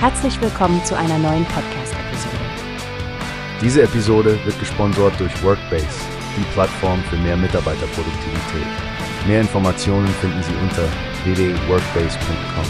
Herzlich 0.00 0.40
willkommen 0.40 0.80
zu 0.84 0.96
einer 0.96 1.18
neuen 1.18 1.44
Podcast-Episode. 1.46 2.36
Diese 3.60 3.82
Episode 3.82 4.38
wird 4.44 4.56
gesponsert 4.60 5.18
durch 5.18 5.42
Workbase, 5.42 5.88
die 6.36 6.44
Plattform 6.52 7.02
für 7.10 7.16
mehr 7.16 7.36
Mitarbeiterproduktivität. 7.36 8.66
Mehr 9.26 9.40
Informationen 9.40 10.06
finden 10.06 10.40
Sie 10.44 10.54
unter 10.62 10.84
www.workbase.com. 11.24 12.64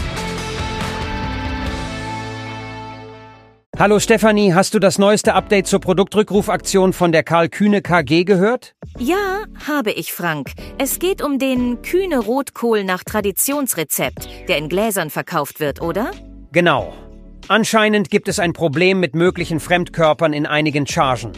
Hallo 3.77 3.99
Stefanie, 3.99 4.55
hast 4.55 4.73
du 4.73 4.79
das 4.79 4.97
neueste 4.97 5.35
Update 5.35 5.67
zur 5.67 5.81
Produktrückrufaktion 5.81 6.93
von 6.93 7.11
der 7.11 7.21
Karl 7.21 7.49
Kühne 7.49 7.83
KG 7.83 8.23
gehört? 8.23 8.73
Ja, 8.97 9.43
habe 9.67 9.91
ich, 9.91 10.13
Frank. 10.13 10.53
Es 10.79 10.97
geht 10.97 11.21
um 11.21 11.37
den 11.37 11.83
Kühne 11.83 12.17
Rotkohl 12.17 12.83
nach 12.83 13.03
Traditionsrezept, 13.03 14.27
der 14.47 14.57
in 14.57 14.67
Gläsern 14.67 15.11
verkauft 15.11 15.59
wird, 15.59 15.79
oder? 15.79 16.09
Genau. 16.51 16.91
Anscheinend 17.49 18.11
gibt 18.11 18.27
es 18.27 18.37
ein 18.37 18.53
Problem 18.53 18.99
mit 18.99 19.15
möglichen 19.15 19.59
Fremdkörpern 19.59 20.33
in 20.33 20.45
einigen 20.45 20.85
Chargen. 20.85 21.31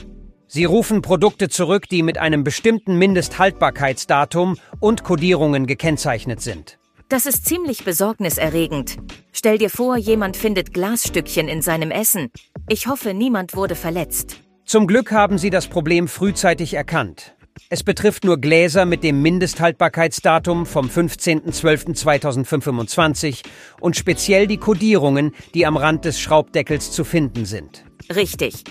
Sie 0.46 0.66
rufen 0.66 1.02
Produkte 1.02 1.48
zurück, 1.48 1.88
die 1.88 2.04
mit 2.04 2.18
einem 2.18 2.44
bestimmten 2.44 2.98
Mindesthaltbarkeitsdatum 2.98 4.58
und 4.82 5.06
Kodierungen 5.06 5.68
gekennzeichnet 5.68 6.42
sind. 6.42 6.80
Das 7.08 7.26
ist 7.26 7.46
ziemlich 7.46 7.86
besorgniserregend. 7.86 8.98
Stell 9.32 9.58
dir 9.58 9.70
vor, 9.70 9.96
jemand 9.96 10.36
findet 10.36 10.74
Glasstückchen 10.74 11.48
in 11.48 11.62
seinem 11.62 11.92
Essen. 11.92 12.30
Ich 12.68 12.88
hoffe, 12.88 13.14
niemand 13.14 13.56
wurde 13.56 13.76
verletzt. 13.76 14.36
Zum 14.66 14.88
Glück 14.88 15.14
haben 15.14 15.38
Sie 15.38 15.50
das 15.50 15.68
Problem 15.68 16.10
frühzeitig 16.10 16.74
erkannt. 16.74 17.38
Es 17.70 17.84
betrifft 17.84 18.24
nur 18.24 18.40
Gläser 18.40 18.86
mit 18.86 19.04
dem 19.04 19.22
Mindesthaltbarkeitsdatum 19.22 20.66
vom 20.66 20.88
15.12.2025 20.88 23.42
und 23.80 23.96
speziell 23.96 24.48
die 24.48 24.58
Kodierungen, 24.58 25.36
die 25.54 25.66
am 25.66 25.78
Rand 25.78 26.06
des 26.06 26.20
Schraubdeckels 26.20 26.92
zu 26.92 27.04
finden 27.04 27.46
sind. 27.46 27.84
Richtig. 28.14 28.64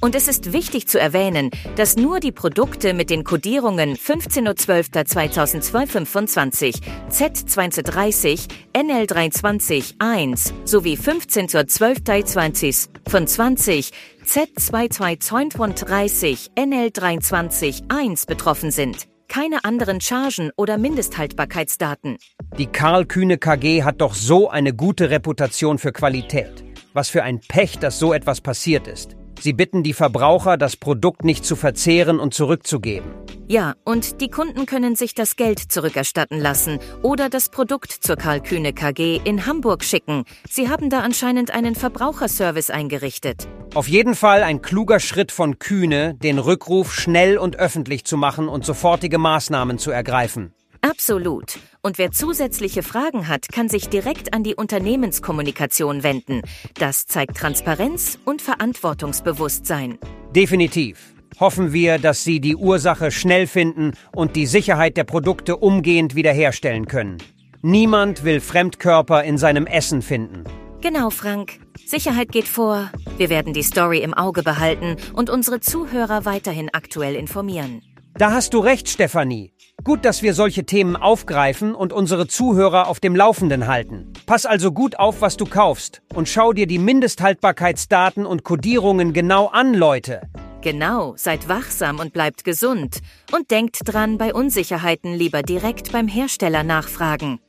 Und 0.00 0.14
es 0.14 0.28
ist 0.28 0.52
wichtig 0.52 0.86
zu 0.88 0.98
erwähnen, 0.98 1.50
dass 1.76 1.96
nur 1.96 2.20
die 2.20 2.32
Produkte 2.32 2.94
mit 2.94 3.10
den 3.10 3.24
Kodierungen 3.24 3.96
15.12.2025, 3.96 6.80
Z230, 7.10 8.46
NL320 8.74 9.94
1 9.98 10.54
sowie 10.64 10.96
15.12.20 10.96 12.88
von 13.08 13.26
20 13.26 13.90
Z2232 14.24 16.50
NL23 16.56 17.82
1 17.88 18.26
betroffen 18.26 18.70
sind. 18.70 19.08
Keine 19.28 19.64
anderen 19.64 20.00
Chargen 20.00 20.50
oder 20.56 20.78
Mindesthaltbarkeitsdaten. 20.78 22.18
Die 22.58 22.66
Karl 22.66 23.06
Kühne 23.06 23.38
KG 23.38 23.82
hat 23.82 24.02
doch 24.02 24.14
so 24.14 24.50
eine 24.50 24.74
gute 24.74 25.10
Reputation 25.10 25.78
für 25.78 25.92
Qualität. 25.92 26.64
Was 26.92 27.08
für 27.08 27.22
ein 27.22 27.40
Pech, 27.40 27.78
dass 27.78 27.98
so 27.98 28.12
etwas 28.12 28.42
passiert 28.42 28.86
ist. 28.86 29.16
Sie 29.42 29.52
bitten 29.52 29.82
die 29.82 29.92
Verbraucher, 29.92 30.56
das 30.56 30.76
Produkt 30.76 31.24
nicht 31.24 31.44
zu 31.44 31.56
verzehren 31.56 32.20
und 32.20 32.32
zurückzugeben. 32.32 33.10
Ja, 33.48 33.74
und 33.84 34.20
die 34.20 34.28
Kunden 34.28 34.66
können 34.66 34.94
sich 34.94 35.16
das 35.16 35.34
Geld 35.34 35.58
zurückerstatten 35.58 36.38
lassen 36.38 36.78
oder 37.02 37.28
das 37.28 37.48
Produkt 37.48 37.90
zur 37.90 38.14
Karl 38.14 38.40
Kühne 38.40 38.72
KG 38.72 39.20
in 39.24 39.44
Hamburg 39.44 39.82
schicken. 39.82 40.22
Sie 40.48 40.68
haben 40.68 40.90
da 40.90 41.00
anscheinend 41.00 41.50
einen 41.50 41.74
Verbraucherservice 41.74 42.70
eingerichtet. 42.70 43.48
Auf 43.74 43.88
jeden 43.88 44.14
Fall 44.14 44.44
ein 44.44 44.62
kluger 44.62 45.00
Schritt 45.00 45.32
von 45.32 45.58
Kühne, 45.58 46.14
den 46.14 46.38
Rückruf 46.38 46.94
schnell 46.94 47.36
und 47.36 47.56
öffentlich 47.56 48.04
zu 48.04 48.16
machen 48.16 48.46
und 48.48 48.64
sofortige 48.64 49.18
Maßnahmen 49.18 49.76
zu 49.76 49.90
ergreifen. 49.90 50.54
Absolut. 50.82 51.58
Und 51.80 51.96
wer 51.98 52.10
zusätzliche 52.10 52.82
Fragen 52.82 53.28
hat, 53.28 53.46
kann 53.52 53.68
sich 53.68 53.88
direkt 53.88 54.34
an 54.34 54.42
die 54.42 54.56
Unternehmenskommunikation 54.56 56.02
wenden. 56.02 56.42
Das 56.74 57.06
zeigt 57.06 57.36
Transparenz 57.36 58.18
und 58.24 58.42
Verantwortungsbewusstsein. 58.42 59.98
Definitiv. 60.34 61.14
Hoffen 61.38 61.72
wir, 61.72 61.98
dass 61.98 62.24
Sie 62.24 62.40
die 62.40 62.56
Ursache 62.56 63.10
schnell 63.10 63.46
finden 63.46 63.92
und 64.14 64.36
die 64.36 64.46
Sicherheit 64.46 64.96
der 64.96 65.04
Produkte 65.04 65.56
umgehend 65.56 66.14
wiederherstellen 66.14 66.86
können. 66.86 67.18
Niemand 67.62 68.24
will 68.24 68.40
Fremdkörper 68.40 69.22
in 69.22 69.38
seinem 69.38 69.66
Essen 69.66 70.02
finden. 70.02 70.44
Genau, 70.80 71.10
Frank. 71.10 71.60
Sicherheit 71.86 72.32
geht 72.32 72.48
vor. 72.48 72.90
Wir 73.16 73.30
werden 73.30 73.52
die 73.52 73.62
Story 73.62 73.98
im 73.98 74.14
Auge 74.14 74.42
behalten 74.42 74.96
und 75.12 75.30
unsere 75.30 75.60
Zuhörer 75.60 76.24
weiterhin 76.24 76.70
aktuell 76.72 77.14
informieren. 77.14 77.82
Da 78.14 78.30
hast 78.32 78.52
du 78.52 78.58
recht, 78.58 78.90
Stefanie. 78.90 79.52
Gut, 79.84 80.04
dass 80.04 80.22
wir 80.22 80.34
solche 80.34 80.64
Themen 80.64 80.96
aufgreifen 80.96 81.74
und 81.74 81.92
unsere 81.92 82.26
Zuhörer 82.26 82.86
auf 82.86 83.00
dem 83.00 83.16
Laufenden 83.16 83.66
halten. 83.66 84.12
Pass 84.26 84.44
also 84.44 84.70
gut 84.70 84.98
auf, 84.98 85.22
was 85.22 85.36
du 85.36 85.46
kaufst 85.46 86.02
und 86.14 86.28
schau 86.28 86.52
dir 86.52 86.66
die 86.66 86.78
Mindesthaltbarkeitsdaten 86.78 88.26
und 88.26 88.44
Kodierungen 88.44 89.12
genau 89.12 89.46
an, 89.46 89.72
Leute. 89.74 90.22
Genau, 90.60 91.14
seid 91.16 91.48
wachsam 91.48 91.98
und 91.98 92.12
bleibt 92.12 92.44
gesund. 92.44 92.98
Und 93.32 93.50
denkt 93.50 93.80
dran, 93.84 94.18
bei 94.18 94.34
Unsicherheiten 94.34 95.14
lieber 95.14 95.42
direkt 95.42 95.90
beim 95.90 96.06
Hersteller 96.06 96.62
nachfragen. 96.62 97.40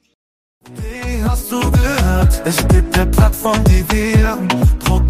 Wie 0.76 1.22
hast 1.24 1.52
du 1.52 1.60
gehört? 1.60 2.42
Es 2.46 2.66
gibt 2.70 2.98
eine 2.98 3.12
Plattform, 3.12 3.62
die 3.66 3.86
wir 3.92 4.38